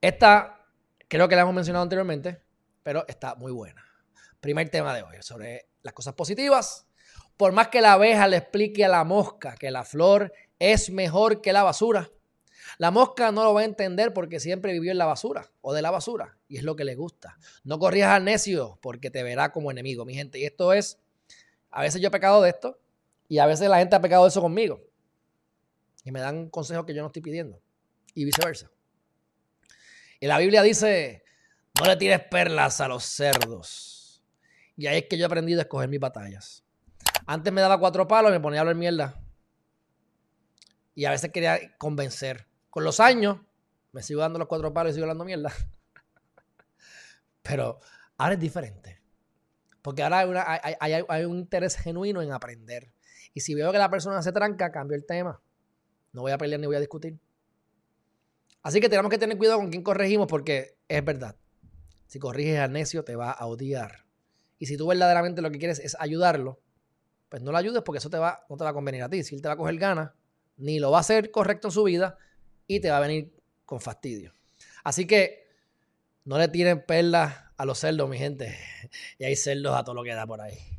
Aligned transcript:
Esta 0.00 0.64
creo 1.08 1.28
que 1.28 1.36
la 1.36 1.42
hemos 1.42 1.54
mencionado 1.54 1.82
anteriormente, 1.82 2.42
pero 2.82 3.04
está 3.08 3.34
muy 3.34 3.52
buena. 3.52 3.84
Primer 4.40 4.68
tema 4.68 4.94
de 4.94 5.02
hoy, 5.02 5.16
sobre 5.20 5.68
las 5.82 5.92
cosas 5.92 6.14
positivas. 6.14 6.86
Por 7.36 7.52
más 7.52 7.68
que 7.68 7.80
la 7.80 7.94
abeja 7.94 8.28
le 8.28 8.36
explique 8.36 8.84
a 8.84 8.88
la 8.88 9.04
mosca 9.04 9.56
que 9.56 9.70
la 9.70 9.84
flor 9.84 10.32
es 10.58 10.90
mejor 10.90 11.40
que 11.40 11.52
la 11.52 11.62
basura, 11.62 12.10
la 12.76 12.90
mosca 12.90 13.32
no 13.32 13.44
lo 13.44 13.54
va 13.54 13.62
a 13.62 13.64
entender 13.64 14.12
porque 14.12 14.40
siempre 14.40 14.72
vivió 14.72 14.92
en 14.92 14.98
la 14.98 15.06
basura 15.06 15.50
o 15.62 15.72
de 15.72 15.82
la 15.82 15.90
basura 15.90 16.36
y 16.48 16.58
es 16.58 16.62
lo 16.62 16.76
que 16.76 16.84
le 16.84 16.94
gusta. 16.94 17.38
No 17.64 17.78
corrijas 17.78 18.10
al 18.10 18.24
necio 18.24 18.78
porque 18.82 19.10
te 19.10 19.22
verá 19.22 19.52
como 19.52 19.70
enemigo, 19.70 20.04
mi 20.04 20.14
gente. 20.14 20.38
Y 20.38 20.44
esto 20.44 20.72
es, 20.72 20.98
a 21.70 21.82
veces 21.82 22.00
yo 22.00 22.08
he 22.08 22.10
pecado 22.10 22.42
de 22.42 22.50
esto 22.50 22.78
y 23.28 23.38
a 23.38 23.46
veces 23.46 23.68
la 23.68 23.78
gente 23.78 23.96
ha 23.96 24.00
pecado 24.00 24.24
de 24.24 24.28
eso 24.28 24.40
conmigo. 24.40 24.80
Y 26.04 26.12
me 26.12 26.20
dan 26.20 26.50
consejos 26.50 26.84
que 26.84 26.94
yo 26.94 27.02
no 27.02 27.08
estoy 27.08 27.22
pidiendo 27.22 27.60
y 28.14 28.24
viceversa. 28.24 28.70
Y 30.20 30.26
la 30.26 30.38
Biblia 30.38 30.62
dice, 30.62 31.24
no 31.78 31.86
le 31.86 31.96
tires 31.96 32.20
perlas 32.24 32.80
a 32.80 32.88
los 32.88 33.04
cerdos. 33.04 34.22
Y 34.76 34.86
ahí 34.86 34.98
es 34.98 35.04
que 35.08 35.16
yo 35.16 35.24
he 35.24 35.26
aprendido 35.26 35.60
a 35.60 35.62
escoger 35.62 35.88
mis 35.88 36.00
batallas. 36.00 36.64
Antes 37.26 37.52
me 37.52 37.60
daba 37.60 37.78
cuatro 37.78 38.06
palos 38.08 38.30
y 38.30 38.32
me 38.34 38.40
ponía 38.40 38.60
a 38.60 38.62
hablar 38.62 38.76
mierda. 38.76 39.20
Y 40.94 41.04
a 41.04 41.10
veces 41.10 41.30
quería 41.30 41.76
convencer. 41.78 42.46
Con 42.70 42.84
los 42.84 43.00
años, 43.00 43.38
me 43.92 44.02
sigo 44.02 44.20
dando 44.20 44.38
los 44.38 44.48
cuatro 44.48 44.72
palos 44.72 44.92
y 44.92 44.94
sigo 44.94 45.04
hablando 45.04 45.24
mierda. 45.24 45.52
Pero 47.42 47.80
ahora 48.16 48.34
es 48.34 48.40
diferente. 48.40 49.00
Porque 49.82 50.02
ahora 50.02 50.60
hay, 50.80 51.24
un 51.24 51.38
interés 51.38 51.76
genuino 51.76 52.20
en 52.22 52.32
aprender. 52.32 52.92
Y 53.34 53.40
si 53.40 53.54
veo 53.54 53.72
que 53.72 53.78
la 53.78 53.90
persona 53.90 54.22
se 54.22 54.32
tranca, 54.32 54.72
cambio 54.72 54.96
el 54.96 55.06
tema. 55.06 55.40
No 56.12 56.22
voy 56.22 56.32
a 56.32 56.38
pelear 56.38 56.60
ni 56.60 56.66
voy 56.66 56.76
a 56.76 56.80
discutir. 56.80 57.18
Así 58.62 58.80
que 58.80 58.88
tenemos 58.88 59.10
que 59.10 59.18
tener 59.18 59.38
cuidado 59.38 59.58
con 59.58 59.70
quién 59.70 59.82
corregimos 59.82 60.26
porque 60.26 60.76
es 60.88 61.04
verdad. 61.04 61.36
Si 62.06 62.18
corriges 62.18 62.58
al 62.58 62.72
necio 62.72 63.04
te 63.04 63.16
va 63.16 63.30
a 63.30 63.46
odiar. 63.46 64.04
Y 64.58 64.66
si 64.66 64.76
tú 64.76 64.86
verdaderamente 64.86 65.42
lo 65.42 65.50
que 65.50 65.58
quieres 65.58 65.78
es 65.78 65.96
ayudarlo, 66.00 66.60
pues 67.28 67.42
no 67.42 67.52
lo 67.52 67.58
ayudes 67.58 67.82
porque 67.82 67.98
eso 67.98 68.10
te 68.10 68.18
va, 68.18 68.44
no 68.48 68.56
te 68.56 68.64
va 68.64 68.70
a 68.70 68.74
convenir 68.74 69.02
a 69.02 69.08
ti. 69.08 69.22
Si 69.22 69.34
él 69.34 69.42
te 69.42 69.48
va 69.48 69.54
a 69.54 69.56
coger 69.56 69.76
ganas, 69.76 70.10
ni 70.56 70.78
lo 70.78 70.90
va 70.90 70.98
a 70.98 71.00
hacer 71.00 71.30
correcto 71.30 71.68
en 71.68 71.72
su 71.72 71.84
vida 71.84 72.18
y 72.66 72.80
te 72.80 72.90
va 72.90 72.98
a 72.98 73.00
venir 73.00 73.32
con 73.64 73.80
fastidio. 73.80 74.32
Así 74.84 75.06
que 75.06 75.46
no 76.24 76.38
le 76.38 76.48
tiren 76.48 76.84
perlas 76.84 77.34
a 77.56 77.64
los 77.64 77.78
cerdos, 77.78 78.08
mi 78.08 78.18
gente. 78.18 78.56
Y 79.18 79.24
hay 79.24 79.36
cerdos 79.36 79.76
a 79.76 79.84
todo 79.84 79.94
lo 79.94 80.02
que 80.02 80.14
da 80.14 80.26
por 80.26 80.40
ahí. 80.40 80.77